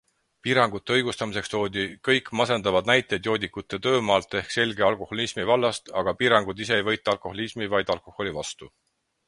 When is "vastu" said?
8.43-8.75